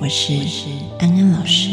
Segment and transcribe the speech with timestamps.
[0.00, 0.34] 我是
[0.98, 1.70] 安安老师。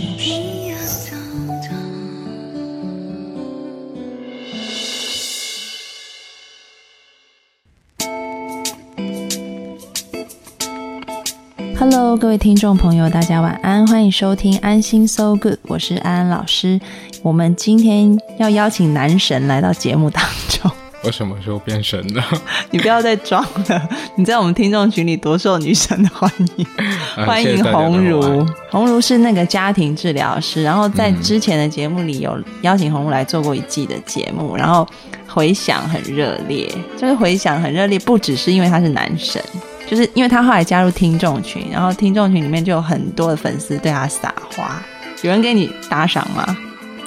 [11.78, 16.80] Hello，各位听众朋友，大家晚安，欢迎收听安心 So Good，我是安安老师。
[17.24, 20.72] 我们今天要邀请男神来到节目当中。
[21.04, 22.24] 我什么时候变神了？
[22.70, 23.90] 你不要再装了！
[24.16, 26.66] 你在我们听众群里多受女神的欢迎。
[27.26, 34.88] 欢迎鸿儒，鸿儒是那个家庭治疗师，然后在之前的节目里有邀请鸿儒来做过一季的节目，然后
[35.28, 36.72] 回响很热烈。
[36.98, 39.44] 就是回响很热烈，不只是因为他是男神，
[39.90, 44.82] 就是因为他后来加入听众群，然后听众群里面就有很多的粉丝对他撒花。
[45.24, 46.58] 有人给你打赏吗？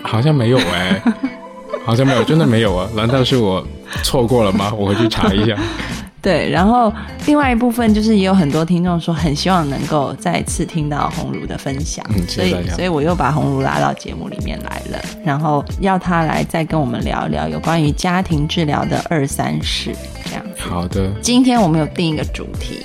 [0.02, 1.00] 好像没有哎。
[1.84, 2.88] 好像没有，真的没有啊？
[2.96, 3.62] 难道是我
[4.02, 4.72] 错过了吗？
[4.76, 5.56] 我回去查一下。
[6.20, 6.90] 对，然后
[7.26, 20.42] 另外一部分就是也有很多听众说很希望能够再次听到鸿儒的分享，所以所以我又把鸿儒拉到节目里面来了，然后要他来再跟我们聊一聊有关于家庭治疗的二三事这样。
[20.58, 22.80] 好的，今天我们有定一个主题，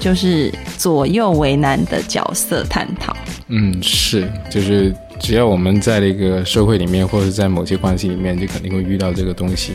[0.00, 3.16] 就是左右为难的角色探讨。
[3.46, 4.92] 嗯，是，就是。
[5.20, 9.72] 只要我们在那个社会里面，或者在某些关系里面，就肯定会遇到这个东西。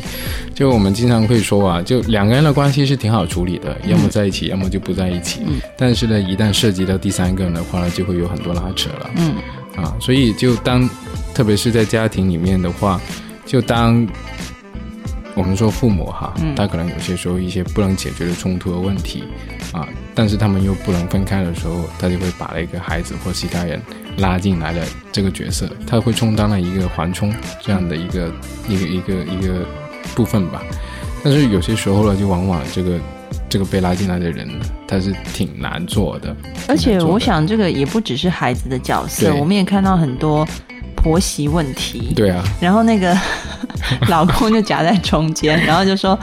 [0.54, 5.42] 就我们经常会说啊，就两个人的关系是挺好处理的，要么在一起，要么就不在一起。
[5.48, 5.60] 嗯。
[5.78, 9.10] 但是呢，一旦涉及到第三个人的话呢，就会有很多拉扯了。
[9.16, 9.36] 嗯。
[9.76, 10.90] 啊，所以就当，
[11.34, 13.00] 特别是在家庭里面的话，
[13.46, 14.08] 就当。
[15.40, 19.24] 我们说父母哈，他可能有些时候一些不能解决的冲突的问题，
[19.72, 23.82] 啊，但是他们又不能分开的时候，他就会把那个孩子或其他人
[24.18, 28.30] 拉进来的这个角色，他会充当了一个缓冲这样的一个
[28.68, 29.66] 一个一个一个
[30.14, 30.62] 部分吧。
[31.24, 33.00] 但是有些时候呢，就往往这个
[33.48, 34.46] 这个被拉进来的人，
[34.86, 36.36] 他是挺难做的。
[36.68, 40.46] 而且我想，这个也不只是孩子的角色，我们也看到很多。
[41.02, 43.18] 婆媳问题，对啊，然后那个
[44.10, 46.18] 老公就夹在中间，然后就说：“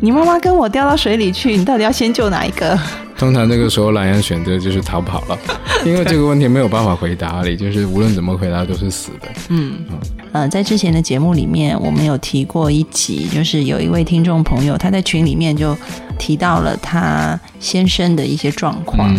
[0.00, 2.78] 你妈妈跟我掉到水里去，你到底要先救哪一个？”
[3.18, 5.38] 通常这个时候，男人选择就是逃跑了，
[5.86, 9.28] 因为这个问题没有办法回答，你就是无论怎么回答都是死的。
[9.48, 9.74] 嗯
[10.32, 15.76] 嗯，在之前的节目里面，我们有提过一集，就是有一位听众朋友他在群里面就
[16.18, 19.14] 提到了他先生的一些状况。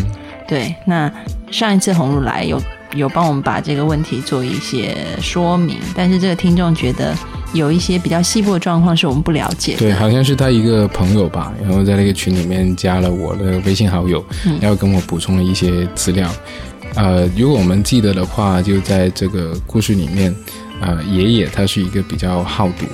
[0.48, 1.10] 对，那
[1.50, 2.62] 上一次红露来有。
[2.96, 7.16] 有帮我们把这个问题做一些说明，但是这个听众觉得
[7.54, 9.76] 有一些比较细部的状况是我们不了解。
[9.78, 14.24] 对，好像是他一个朋友吧，然后在那个群里面加了我的微信好友，
[14.62, 16.30] 然后跟我补充了一些资料。
[16.96, 20.36] 呃，如果我们记得的话，就在这个故事里面，
[20.80, 22.86] 呃，爷爷他是一个比较好赌。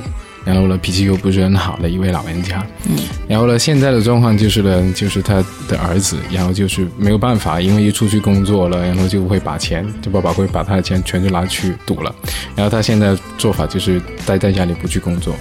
[0.50, 2.66] 然后呢，脾气又不是很好的一位老人家。
[2.90, 2.98] 嗯。
[3.28, 5.36] 然后呢，现在的状况就是呢，就是他
[5.68, 12.14] 的儿子，然后就是没有办法，因为一出去工作了，然后就会把钱，就爸爸会把他的钱全都拿去赌了。
[12.56, 15.36] 然后他现在做法就是待在家里不去工作，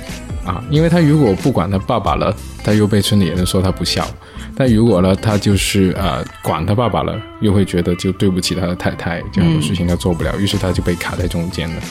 [0.44, 4.04] 啊，因为他如果不管他爸爸了，他又被村里人说他不孝；
[4.54, 11.82] 但如果呢，他就是呃管他爸爸了，又会觉得就对不起他的太太，这样的事情他做不了，于是他就被卡在中间了。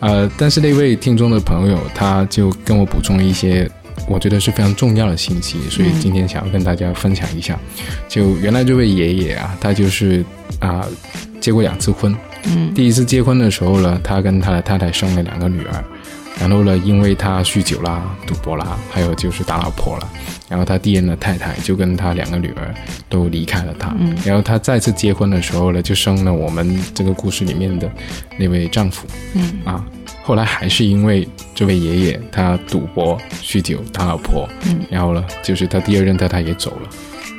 [0.00, 3.68] 呃，但是那位听众的朋友，他就跟我补充了一些
[4.08, 7.58] 我觉得是非常重要的信息，所以今天想要跟大家分享一下。
[8.08, 10.24] 就原来这位爷爷啊，他就是
[10.58, 10.86] 啊
[11.40, 12.14] 结过两次婚，
[12.44, 15.84] 嗯，第一次结婚的时候呢，他跟他的太太生了两个女儿。
[16.38, 20.08] 然后呢，因为他酗酒啦、赌博啦，还有就是打老婆了，
[20.48, 22.74] 然后他第一任的太太就跟他两个女儿
[23.08, 23.94] 都离开了他。
[23.98, 24.14] 嗯。
[24.24, 27.90] 然后他再次结婚的时候呢，就生了我们这个故事里面的
[28.36, 29.06] 那位丈夫。
[29.32, 29.60] 嗯。
[29.64, 29.84] 啊，
[30.22, 34.48] 后来还是因为这位爷爷他赌博、酗酒、打老婆。
[34.66, 34.80] 嗯。
[34.90, 36.88] 然后呢，就是他第二任太太也走了。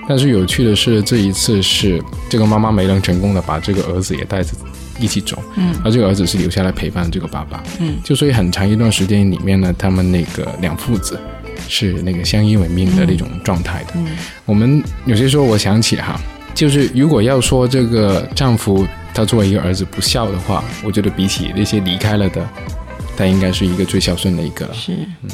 [0.10, 4.54] 但是有趣的是，这一次是这个妈妈没能成功的把这个儿子也带着。
[5.00, 11.20] 一起走，嗯，而这个儿子是留下来陪伴这个爸爸，嗯，就所以很长一段时间里面呢，他们那个两父子
[11.68, 13.94] 是那个相依为命的那种状态的。
[13.96, 14.08] 嗯，
[14.46, 16.20] 我们有些时候我想起哈，
[16.54, 22.48] 就是如果要说这个丈夫他作为一个儿子不孝的话，我觉得比起那些离开了的，
[23.16, 24.74] 他应该是一个最孝顺的一个了。
[24.74, 24.94] 是，
[25.24, 25.30] 嗯，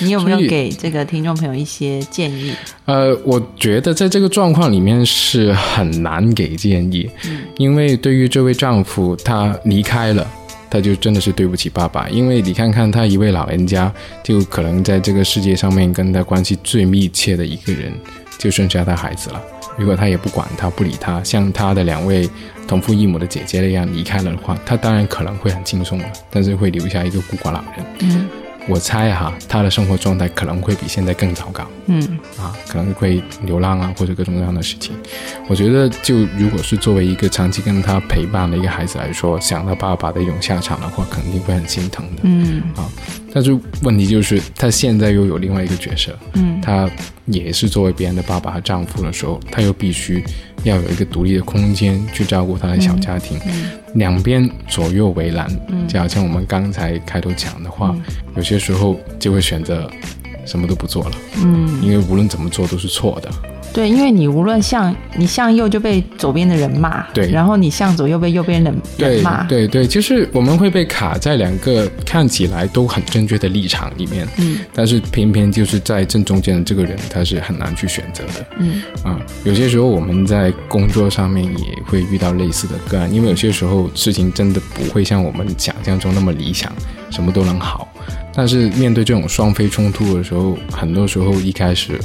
[0.00, 2.52] 你有没有给这个听众朋友一些建议？
[2.84, 10.26] 呃，我觉得在这个状况里面是很难给建议，嗯，因为对于这位丈夫，他离开了，
[10.70, 12.08] 他就真的是对不起爸爸。
[12.08, 13.92] 因为你看看他一位老人家，
[14.22, 17.92] 就可能在这个世界上面跟他关系最密切的一个人，
[18.38, 19.42] 就剩下他孩子了。
[19.76, 22.28] 如果他也不管他，不理他，像他的两位
[22.66, 27.86] 同父异母的姐姐那样离开了的话，他当然可能会很轻松了，但是会留下一个孤寡老人。
[28.00, 28.28] 嗯。
[28.68, 31.66] 我猜哈，他的生活状态可能会比现在更糟糕。
[31.86, 32.00] 嗯，
[32.38, 34.94] 啊，可能会流浪啊，或者各种各样的事情。
[35.48, 42.20] 我觉得，就如果是作为一个长期跟他陪伴的一个孩子来说，想到爸爸的一种下场的话，肯定会很心疼的。
[42.24, 42.84] 嗯，啊，
[43.32, 46.16] 但是问题就是，他现在又有另外一个角色。
[46.34, 46.90] 嗯，他
[47.26, 50.24] 也是作为别人的爸爸和丈夫的时候，他又必须。
[50.64, 55.48] 要有一个独立的空间去照顾他的小家庭，嗯两边左右为难，
[55.86, 57.94] 就好像我们刚才开头讲的话，
[58.34, 59.88] 有些时候就会选择
[60.44, 63.30] 什么都不做了，嗯，因为无论怎么做都是错的。
[63.72, 78.82] 对，因为你无论向你向右就被左边的人骂，对，然后你向左又被右边的人骂，对对，就是我们会被卡在两个看起来都很正确的立场里面，嗯，但是偏偏就是在正中间的这个人他是很难去选择的，嗯。
[79.02, 86.72] 啊，有些时候我们在工作上面也会遇到类似的个案，因为有些时候事情真的不会像我们想象中那么理想，
[87.10, 87.86] 什么都能好，
[88.34, 91.98] 但是面对这种双非冲突的时候，很多时候一开始。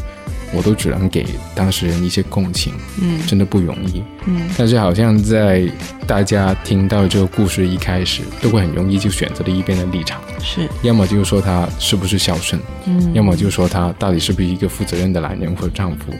[0.53, 5.67] 我都只能给当事人一些共情，嗯，真的不容易，嗯，但是好像在
[6.07, 16.13] 大家听到这个故事一开始，都会很容易就选择了一边的立场，是，要么就是说他是不是孝顺，嗯，要么就是说他到底是不是一个负责任的男人或者丈夫，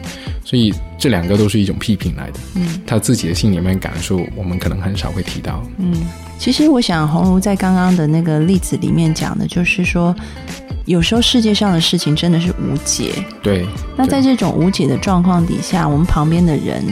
[0.44, 5.94] 所以这两个都是一种批评来的，嗯，他自己的心里面感受，我们可能很少会提到，嗯，
[6.38, 10.14] 其实我想红如在刚刚的那个例子里面讲的就是说。
[10.86, 13.12] 有时候世界上的事情真的是无解。
[13.42, 13.66] 对。
[13.96, 16.84] 那在这种无解的状况底下，我们旁边的人，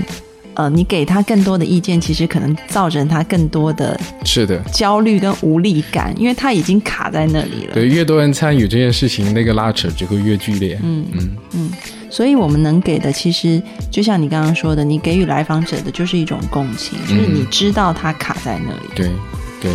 [0.54, 7.74] 呃，你给他更多的意见，其实可能造成他更多的是的焦虑跟无力感，因为他已经卡在那里了。
[7.74, 10.78] 对，越多人参与这件事情，那个拉扯就会越剧烈。
[10.82, 11.70] 嗯嗯嗯。
[12.10, 13.60] 所以我们能给的，其实
[13.90, 18.90] 就像你刚刚说的，你给予来访者的就是一种共情，就是你知道他卡在那里。
[18.94, 19.10] 对
[19.60, 19.72] 对。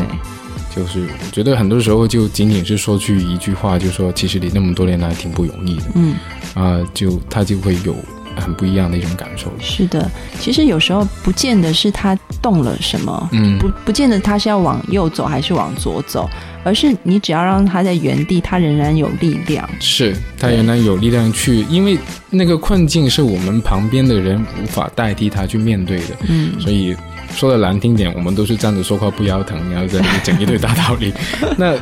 [0.77, 6.15] 就是我觉得很多时候就仅仅是说句一句话，就说其实你那么多年来挺不容易的，嗯，
[6.53, 7.95] 啊，就他就会有
[8.35, 9.51] 很不一样的一种感受。
[9.59, 10.07] 是的，
[10.39, 16.29] 其实有时候不见得是他动了什么，嗯，不不见得他是要往右走还是往左走，
[16.63, 21.97] 而是你只要让他在原地，他仍然有力量，是他仍然有力量去，因为
[22.29, 26.95] 那个困境是我们旁边的人无法代替他去面对的，嗯，所以。
[27.31, 31.13] 说的难听点，我们都是站着说话不腰疼，然后在那里讲一堆大道理。
[31.57, 31.75] 那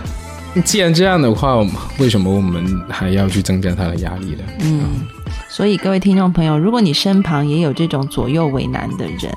[0.61, 1.57] 既然这样的话，
[1.97, 4.43] 为什么我们还要去增加他的压力呢？
[4.59, 5.01] 嗯，
[5.49, 9.31] 所以各位听众朋友，如果你身旁也有这种左右为难的人，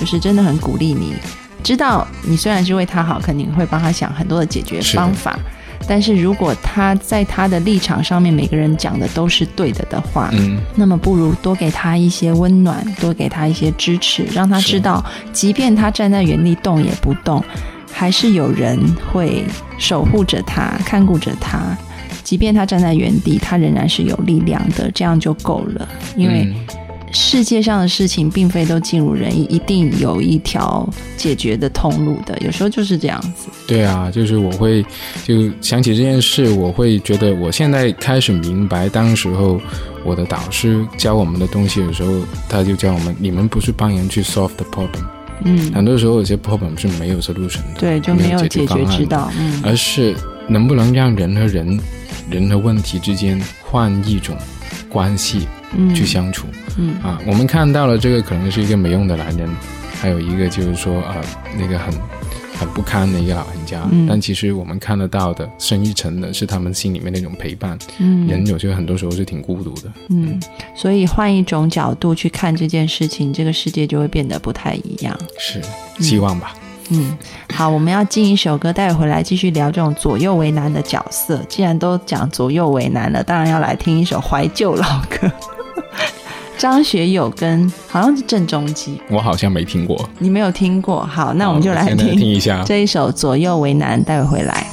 [0.00, 1.14] 就是真的很鼓励你，
[1.62, 5.38] 知道你虽然是为他好，肯定会帮他想很多的解决方法。
[5.88, 17.42] 但是如果他在他的立场上面，每个人讲的都是对的的话，嗯，那么不如多给他一些温暖，多给他一些支持，让他知道，即便他站在原地动也不动，
[17.92, 18.78] 还是有人
[19.12, 19.44] 会
[19.78, 21.76] 守护着他，看顾着他。
[22.22, 26.52] 即便他站在原地，他仍然是有力量的，这样就够了，因为。
[27.12, 32.36] 世界上的事情并非都尽如人意，一定有一条解决的通路的。
[32.38, 33.48] 有时候就是这样子。
[33.66, 34.84] 对啊，就是我会
[35.24, 39.60] 就想起这件事，我会觉得我现在开始明白，当时候
[40.04, 42.12] 我的导师教我们的东西的时候，
[42.48, 45.04] 他就教我们：你们不是帮人去 solve the problem，
[45.44, 50.14] 嗯，很多时候有些 problem 是没有 solution 的，对，就没有解决之道，嗯，而是
[50.48, 51.80] 能不能让人和人、
[52.30, 54.36] 人和问题之间换一种
[54.88, 55.48] 关系。
[55.94, 56.46] 去相处，
[56.78, 59.48] 嗯啊，我们看到了这个可能是一个没用的男人，
[60.00, 61.16] 还有一个就是说啊，
[61.58, 61.92] 那个很
[62.58, 63.82] 很不堪的一个老人家。
[64.08, 67.78] 但其实我们看得到的深一层的是他们心里面那种陪伴。
[67.98, 69.92] 嗯，人有些很多时候是挺孤独的。
[70.08, 70.40] 嗯，
[70.74, 75.18] 所以换一种角度去看这件事情，这个世界就会变得不太一样。
[75.38, 75.60] 是，
[76.00, 76.54] 希望吧。
[76.90, 77.18] 嗯，
[77.52, 81.42] 好，我们要进一首歌，待会回来继续聊这种左右为难的角色。
[81.48, 85.30] 既然都讲左右为难了，当然要来听一首怀旧老歌。
[86.58, 91.04] 张学友跟好像是郑中基，我好像没听过，你没有听过？
[91.04, 94.66] 好，那我们就来听听一下这一首《左右为难》，待会回来。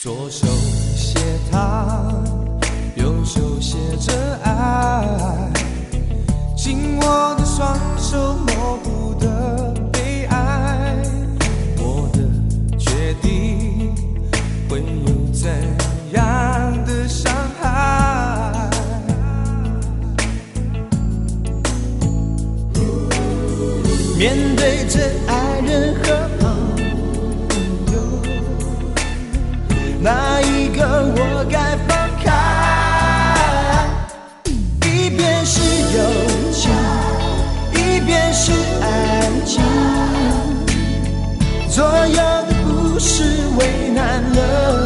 [0.00, 0.46] 左手
[0.94, 1.18] 写
[1.50, 2.12] 他，
[2.96, 3.40] 右手。
[3.60, 4.57] 写着爱，
[42.98, 43.22] 是
[43.58, 44.77] 为难了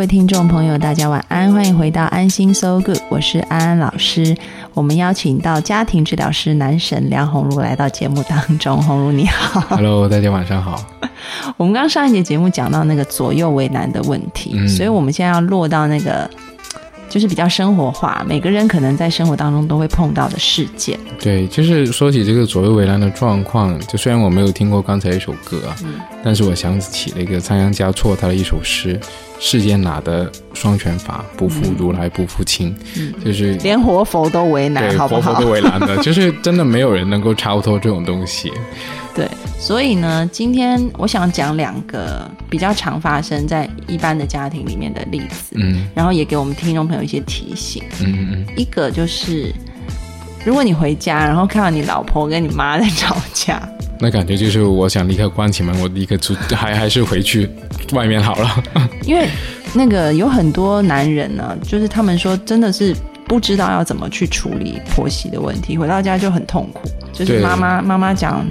[0.00, 4.34] 位听众朋友，大家晚安，欢迎回到安心 So Good，我是安安老师。
[4.72, 9.60] 我们邀请到家庭治疗师男神梁红茹来到节目当中，红茹你好。
[9.76, 10.82] Hello，大家晚上好。
[11.58, 16.28] 我们刚上一节节目讲到那个左右为难的问题，嗯所以我们现在要落到那个
[17.10, 20.98] 就是比较生活化，每个人可能在生活当中都会碰到的事件。
[21.20, 25.76] 对，就是说起这个左右为难的状况，就虽然我没有听过刚才一首歌啊，
[26.24, 28.98] 但是我想起了一个仓央嘉措他的一首诗
[29.40, 32.74] ：“世间哪得双全法，不负如来不负卿。
[33.24, 35.32] 就是连活佛都为难，对好不好？
[35.32, 38.52] 活佛都为难的，就是真的没有人能够超脱这种东西。
[39.14, 45.86] 对，所以呢，今天我想讲两个比较常发生在一般的家庭里面的例子，嗯。
[45.94, 47.82] 然后也给我们听众朋友一些提醒。
[48.00, 49.52] 嗯嗯一个就是，
[50.44, 53.60] 如果你回家，然后看到你老婆跟你妈在吵架，
[53.98, 57.50] 那感觉就是我想立刻关起门，我立刻出，还还是回去
[57.92, 58.64] 外面好了。
[59.04, 59.28] 因为
[59.74, 62.94] 那个有很多男人呢，就是他们说真的是
[63.26, 68.46] 不知道要怎么去处理婆媳的问题，回到家就很痛苦，就是妈妈妈妈讲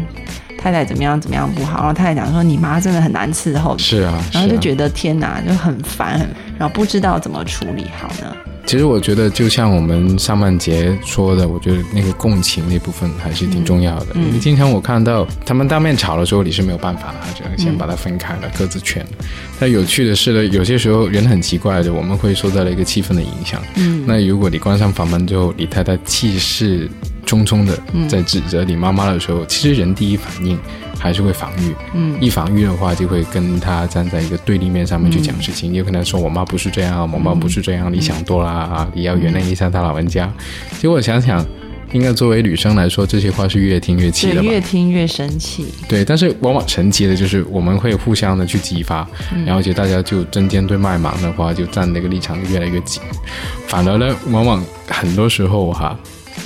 [0.60, 4.60] 太太怎么样怎么样不好，然后太太讲说你妈真的很难伺候，是啊，然后就。
[4.60, 6.20] 觉得天哪，就很烦，
[6.58, 8.36] 然后不知道怎么处理好呢。
[8.66, 14.08] 其实我觉得，就像我们上半节说的，我觉得那个共情那部分还是挺重要的。
[14.16, 19.04] 嗯因为经常我看到他们当面吵的时候，你是没有办法的，只能先把它分开了，各自劝。
[19.60, 23.60] 但有趣的是呢，有些时候人很奇怪的，我们会受到了一个气氛的影响。
[23.78, 26.88] 嗯那如果你关上房门之后，你太太气势
[27.30, 30.58] 冲冲的嗯在指责你妈妈的时候，其实人第一反应
[30.98, 31.76] 还是会防御。
[31.94, 40.28] 嗯一防御的话，就会跟他站在一个对立面上面去讲事情，有可能说：“我妈不是这样，我妈不是这样，你想多了啊，你要原谅一下他老人家。”
[40.74, 41.46] 其实我想想，
[41.92, 44.42] 应该作为女生来说，这些话是越听越气，的吧？
[44.42, 45.68] 越听越生气。
[45.88, 49.08] 对，但是往往神奇的就是我们会互相的去激发，
[49.46, 53.04] 然后就大家就针尖对麦芒的话，就站那个立场越来越紧。
[53.68, 55.98] 反而呢，往往很多时候哈，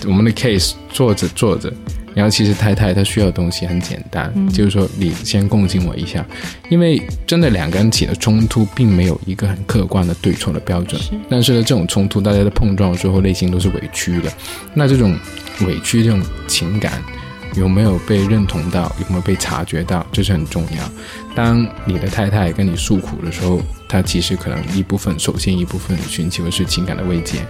[0.08, 1.72] 我们的 case 做着做着，
[2.14, 6.26] 然后其实太太她需要的东西很简单，就是说你先共情我一下，
[6.70, 14.32] 因为真的两个人起的冲突并没有一个很客观的对错的标准，但是呢，这种冲突大家的碰撞最后内心都是委屈的，
[14.74, 15.18] 那这种
[15.66, 17.02] 委屈这种情感。
[17.56, 20.92] 有没有被认同到，有没有被察觉到，这是很重要。
[21.36, 27.46] 当你的太太跟你诉苦的时候，她其实可能一部分，首先一部分寻求的是情感的慰藉。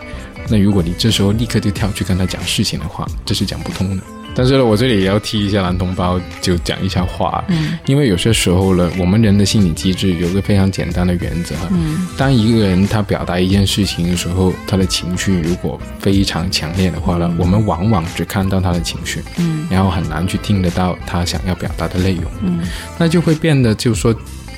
[0.50, 4.04] 那如果你这时候立刻就跳去跟他讲事情的话，这是讲不通的。
[4.36, 7.78] 但是呢，我这里也要替一下男同胞，就讲一下话，嗯。
[7.86, 12.08] 因为有些时候呢，我们人的心理机制有个非常简单的原则，嗯。
[12.18, 19.68] 当一个人他表达一件事情的时候，他的情绪如果非常强烈的话呢，我们往往只看到他的情绪，嗯。
[19.70, 22.60] 然后很难去听得到他想要表达的内容，嗯。
[22.98, 24.12] 那就会变得就是说，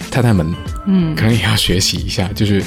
[0.10, 0.56] 太太们
[0.88, 1.14] 嗯。
[1.16, 2.64] 可能也要学习一下，就是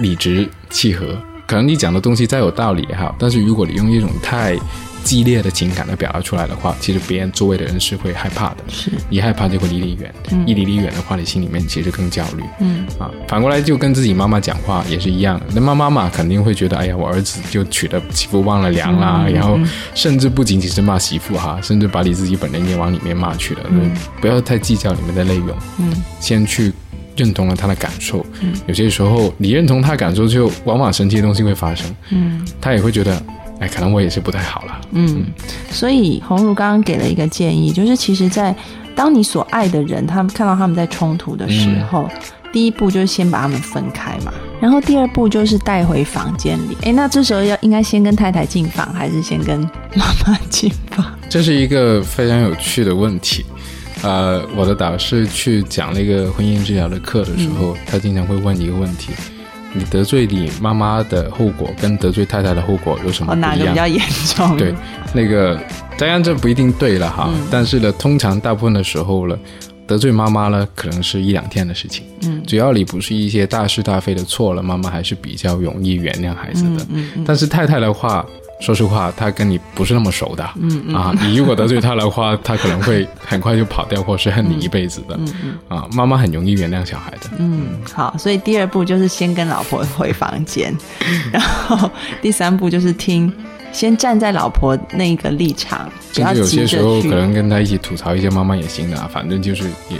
[0.00, 1.14] 理直气和。
[1.52, 4.56] 可能你讲的东西再有道理也好，但是如果你用一种太
[5.04, 8.64] 激烈的情感来表达出来的话，其实别人周围的人是会害怕的。
[8.68, 10.14] 是一害怕就会离你远，
[10.46, 12.42] 一离你远的话，你心里面其实更焦虑。
[12.60, 15.46] 嗯啊，反过来就跟自己妈妈讲话也是一样的。
[15.54, 19.58] 那妈妈嘛，肯定会觉得，哎呀，我儿子就娶了媳妇忘了娘啦，嗯然后
[19.94, 23.60] 甚至不仅仅是骂媳妇哈，甚至把你自己本人也往里面骂去了。
[23.68, 23.92] 嗯、
[24.22, 26.72] 不要太计较你们的内容，嗯先去
[27.16, 28.24] 认同了他的感受。
[28.66, 31.94] 有些时候你认同他的感受，就往往神奇的东西会发生。
[32.10, 33.22] 嗯他也会觉得，
[33.60, 34.80] 哎，可能我也是不太好了。
[34.92, 35.24] 嗯，
[35.70, 38.54] 所以红如刚刚给了一个建议，就是其实，在
[38.94, 42.08] 当你所爱的人，他们看到他们在冲突的时候。
[42.52, 46.76] 第一步就是先把他们分开嘛，然后第二步就是带回房间里。
[46.82, 49.58] 哎，那这时候要应该先跟太太进房，还是先跟
[49.94, 51.02] 妈妈进房？
[51.30, 53.42] 这是一个非常有趣的问题。
[54.02, 59.12] 呃，我的导师去讲那个婚姻治疗的课的时候，他经常会问一个问题：
[59.72, 63.50] 你得罪你妈妈的后果跟得罪太太的后果有什么哦，不一样？
[63.58, 64.00] 哪个比较严
[64.34, 64.56] 重？
[64.56, 64.74] 对，
[65.14, 65.58] 那个
[65.96, 69.38] 当然这不一定对了哈，嗯但是呢，通常大部分的时候呢，
[69.86, 72.04] 得罪妈妈呢，可能是一两天的事情。
[72.22, 76.84] 嗯只要你不是一些大是大非的错了，妈妈还是比较容易原谅孩子的。
[76.90, 78.26] 嗯嗯但是太太的话，
[78.62, 80.94] 说实话，他跟你不是那么熟的，嗯嗯。
[80.94, 85.16] 啊，你如果得罪他的话，他可能会很快就跑掉，或是恨你一辈子的。
[85.18, 87.30] 嗯嗯啊，妈妈很容易原谅小孩的。
[87.38, 90.72] 嗯，好，所以第二步就是先跟老婆回房间，
[91.32, 91.90] 然后
[92.22, 93.32] 第三步就是听，
[93.72, 99.98] 先站在老婆那个立场，不甚至有些时候可能跟她一起吐槽一下妈妈也行的啊，反正就是也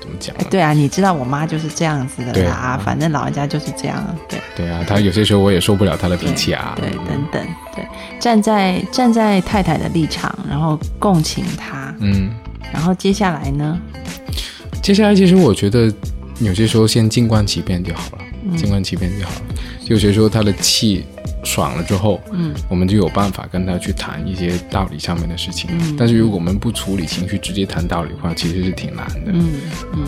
[0.00, 0.44] 怎么讲呢？
[0.50, 6.74] 对啊，你知道我妈就是这样子的啦，啊反正老人家就是这样，对对啊，她有些时候我也受不了她的脾气啊。
[6.76, 7.84] 对，等等，对，
[8.18, 12.30] 站在站在太太的立场，然后共情她，嗯，
[12.72, 13.78] 然后接下来呢，
[14.82, 15.92] 接下来其实我觉得
[16.40, 19.42] 有些时候先静观其变就好了，嗯静观其变就好了。
[19.86, 21.04] 有些时候她的气
[21.44, 25.70] 爽了之后，嗯我们就有办法跟他去谈一些道理上面的事情。
[25.72, 29.32] 嗯但是如果我们不处理情绪，直接谈道理的话，其实是挺难的。
[29.32, 29.52] 嗯
[29.94, 30.04] 嗯，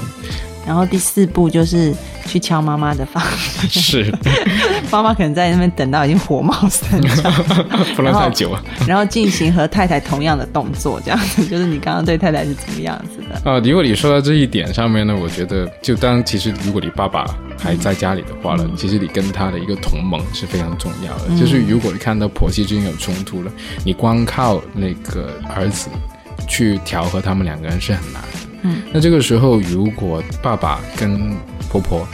[0.66, 1.92] 然后第四步就是
[2.26, 3.22] 去敲妈妈的房
[3.68, 4.14] 间，是，
[4.90, 7.32] 妈妈可能在那边等到已经火冒三丈。
[7.96, 8.62] 不能太久啊。
[8.86, 13.50] 然后进行和太太同样的动作，这样子就是你刚刚对太太是怎么样子的？
[13.50, 17.26] 啊，如果你说到这一点上面呢，我觉得就当其实如果你爸爸
[17.58, 21.36] 还在家里的话呢，其实你跟他的一个同盟是非常重要的。
[21.38, 23.50] 就是如果你看到婆媳之间有冲突了，
[23.84, 25.88] 你光靠那个儿子
[26.46, 28.31] 去调和他们两个人是很难的。
[28.62, 31.36] 嗯，那这个时候如果爸爸跟
[31.68, 32.06] 婆婆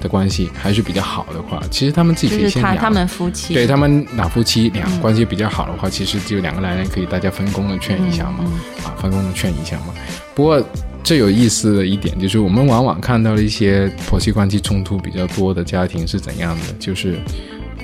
[0.00, 3.54] 的关系还是比较好的话，其实他们自己可以先聊是他他们夫妻。
[3.54, 9.94] 对他们俩夫妻俩关系比较好的话，其实就两个男人可以大家分工的劝一下嘛，嗯啊，分工的劝一下嘛。
[10.34, 10.60] 不过
[11.04, 17.18] 最有意思的一点就是，我们往往看到了一些婆媳关系冲突比较多的家庭是怎样的，就是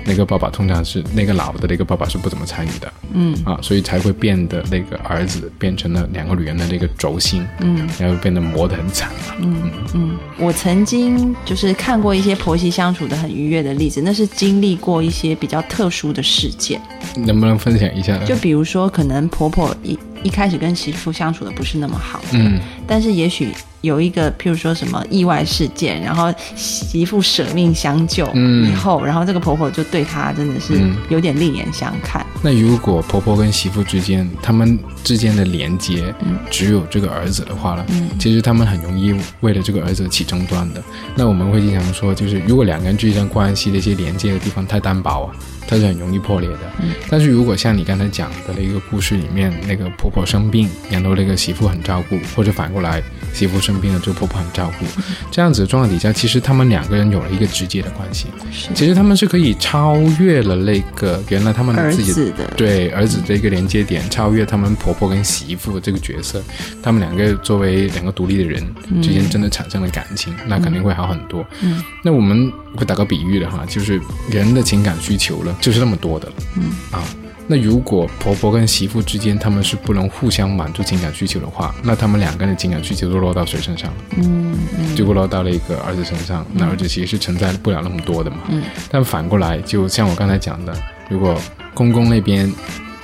[0.05, 3.37] 那个爸爸通常是那个老的那个爸爸是不怎么参与的，嗯。
[3.45, 9.71] 啊，所以才会变得那个儿子变成了两个女人的那个轴心，嗯，然后变得磨得很惨嘛，嗯。
[9.95, 10.19] 嗯。
[10.39, 16.81] 我曾经就是看过一些婆媳相处的很愉悦的例子，那是经历过一些比较特殊的事件，
[17.17, 18.17] 能不能分享一下？
[18.25, 23.49] 就比如说，可能婆婆一一开始跟媳妇相处的不是那么好，嗯，但是也许。
[23.81, 32.27] 有一个，譬如说什么意外事件，然后媳妇舍命相救嗯以后，然后这个婆婆就对她真的是有点另眼相看。
[32.43, 36.13] 那如果婆婆跟媳妇之间，他们之间的连接
[36.51, 37.87] 只有这个儿子的话呢？
[38.19, 40.83] 其实他们很容易为了这个儿子起争端的。
[41.15, 45.37] 那我们会经常说，就是如果两个人之间关系的一些连接的地方太单薄啊。
[45.69, 46.73] 它是很容易破裂的，
[47.11, 53.03] 但是如果像你刚才讲的那个故事里面，那个婆婆生病，然后那个媳妇很照顾，或者反过来
[53.35, 54.87] 媳妇生病了，这个婆婆很照顾，
[55.31, 58.29] 这样子的状况底下，其实他们两个人有了一个直接的关系。
[58.75, 66.43] 其实他们是可以超越了那个原来他们自己的对儿子的一个连接点，超越他们婆婆跟媳妇这个角色，
[66.83, 68.67] 他们两个作为两个独立的人
[69.03, 71.47] 之间真的产生了感情，那肯定会好很多。
[71.61, 75.57] 嗯，那我们会打个比喻的哈，就是人的情感需求了。
[75.61, 77.03] 就是那么多的了，嗯啊，
[77.47, 83.93] 那如果婆婆跟媳妇之间他们是不能互相满足情感需求的话，那他们两个人的情感需求都落到谁身上？
[84.17, 88.37] 嗯嗯，就会落到了一个儿子身上，那儿子其实是承载不了那么多的嘛。
[88.49, 90.73] 嗯，但反过来，就像我刚才讲的，
[91.11, 91.37] 如果
[91.75, 92.53] 公公那边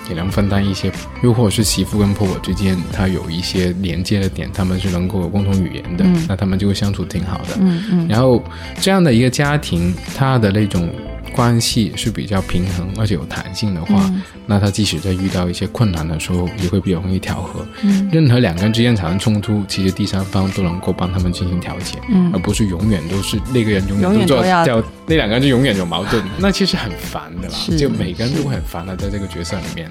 [0.09, 7.57] 也能分担一些，又或者是媳妇跟婆婆之间他有一些连接的点，他们是能够有共同语言的，那他们就会相处挺好的。
[7.61, 8.43] 嗯嗯，然后
[8.81, 10.89] 这样的一个家庭，他的那种。
[11.35, 14.09] 关系是比较平衡而且有弹性的话，
[14.47, 17.67] 那他即使在遇到一些困难的时候，也会比较容易调和。
[17.83, 27.55] 嗯，任何两个人之间产生冲突，其实第三方都能够帮他们进行调解，嗯，而不是永远都是那个人永远都要那两个人就永远有矛盾，那其实很烦的啦。
[27.79, 29.91] 就每个人都会很烦的，在这个角色里面。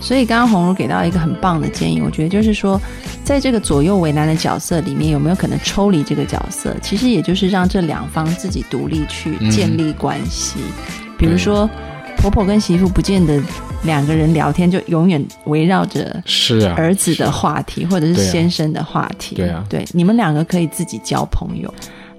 [0.00, 2.80] 所以刚刚红茹给到一个很棒的建议，我觉得就是说，
[3.24, 6.76] 在这个左右为难的角色里面，有没有可能抽离这个角色？
[6.82, 10.60] 其实也就是让这两方自己独立去建立关系。
[11.18, 11.68] 比如说，
[12.18, 13.40] 婆婆跟媳妇不见得
[13.82, 19.34] 两个人聊天就永远围绕着是啊儿子的话题，或者是先生的话题。
[19.34, 21.72] 对啊，对，你们两个可以自己交朋友。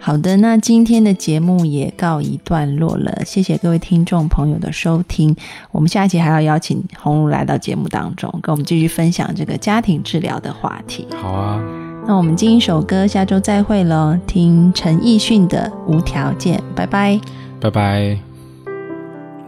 [0.06, 5.36] 好的，那今天的节目也告一段落了，谢谢各位听众朋友的收听。
[5.72, 11.08] 我们下一期还要邀请红茹来到节目当中，跟我们继续分享这个家庭治疗的话题。
[11.20, 11.60] 好啊，
[12.06, 14.16] 那我们进一首歌，下周再会喽。
[14.28, 17.20] 听陈奕迅的《无条件》，拜拜，
[17.60, 18.20] 拜拜。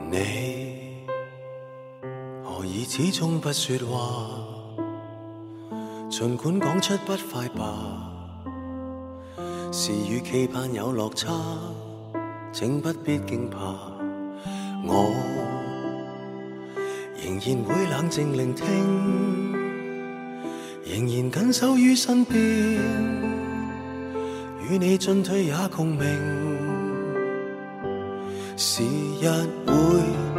[0.09, 0.17] 你
[2.43, 4.25] 何以始终不说话？
[6.09, 8.06] 尽管讲出不快吧。
[9.71, 11.31] 是与期盼有落差，
[12.51, 13.57] 请不必惊怕，
[14.85, 15.13] 我
[17.23, 18.65] 仍然会冷静聆听，
[20.83, 22.39] 仍然紧守于身边，
[24.69, 26.07] 与你进退也共鸣。
[28.55, 28.83] 时
[29.21, 29.27] 日
[29.65, 30.36] 会。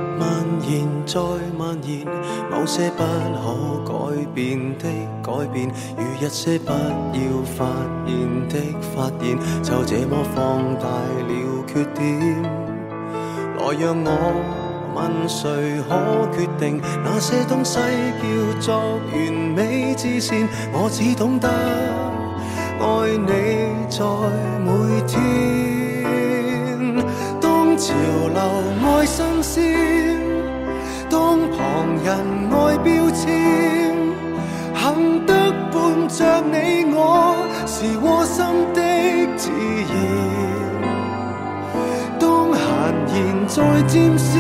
[0.48, 1.20] 蔓延再
[1.58, 2.06] 蔓延，
[2.50, 3.44] 某些不可
[3.84, 4.88] 改变的
[5.22, 7.66] 改变，与一些不要发
[8.06, 8.56] 现的
[8.94, 12.42] 发现，就这么放大了缺点。
[13.58, 14.08] 来让我
[14.94, 15.90] 问谁可
[16.34, 17.78] 决定，那些东西
[18.18, 20.48] 叫做完美之线？
[20.72, 21.48] 我只懂得
[22.80, 22.84] 爱
[23.18, 23.28] 你
[23.90, 23.98] 在
[24.64, 24.68] 每
[25.06, 25.18] 天，
[27.38, 27.92] 当潮
[28.32, 28.40] 流
[28.88, 30.27] 爱新鲜。
[31.18, 31.59] 当旁
[32.04, 32.09] 人
[32.52, 33.26] 爱标签，
[34.72, 35.33] 幸得
[35.72, 35.74] 伴
[36.09, 36.54] 着你
[36.94, 36.96] 我
[37.66, 38.37] 是窝心
[38.72, 38.81] 的
[39.37, 39.50] 自
[39.90, 39.92] 然。
[42.20, 42.22] 当
[42.54, 42.62] 闲
[43.14, 43.16] 言
[43.48, 43.57] 再
[43.88, 44.31] 尖酸，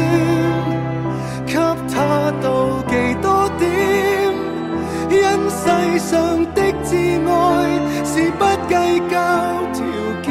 [1.46, 1.54] 给
[1.92, 2.46] 他妒
[2.86, 3.26] 忌多
[3.58, 3.66] 点，
[5.10, 5.16] 因
[5.50, 5.66] 世
[5.98, 6.08] 上
[6.54, 6.88] 的挚
[7.26, 7.34] 爱
[8.04, 8.72] 是不计
[9.10, 9.12] 较
[9.74, 9.76] 条
[10.22, 10.26] 件，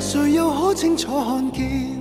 [0.00, 1.91] 谁又可清楚看见？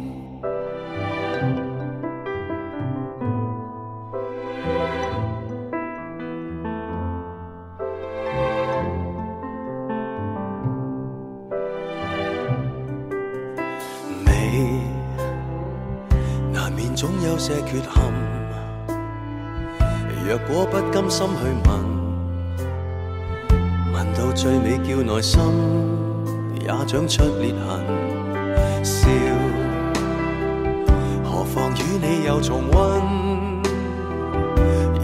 [17.52, 17.92] 些缺陷，
[20.26, 21.70] 若果不甘心去问，
[23.94, 25.42] 问到最尾叫内心
[26.62, 27.68] 也长出裂痕。
[28.84, 29.10] 笑，
[31.24, 32.80] 何妨与你又重温？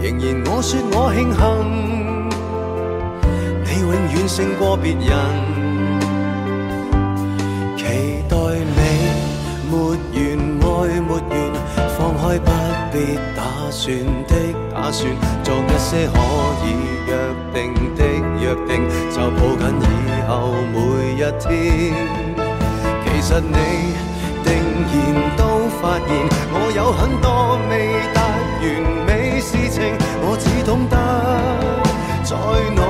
[0.00, 1.40] 仍然我说我庆幸，
[3.64, 5.57] 你永远胜过别人。
[11.98, 12.48] 放开不
[12.92, 13.92] 必打算
[14.28, 14.32] 的
[14.72, 15.10] 打算，
[15.42, 16.16] 做一些可
[16.64, 16.66] 以
[17.08, 17.10] 约
[17.52, 18.00] 定的
[18.38, 19.60] 约定，就抱紧
[20.06, 20.76] 以后每
[21.14, 21.46] 一天。
[23.02, 23.56] 其实你
[24.44, 24.48] 定
[24.86, 24.96] 然
[25.36, 25.40] 都
[25.82, 26.08] 发现
[26.52, 27.72] 我有很多未
[28.14, 28.16] 达
[28.62, 28.64] 完
[29.04, 29.76] 美事情，
[30.22, 30.94] 我只懂得
[32.22, 32.30] 在
[32.76, 32.87] 内。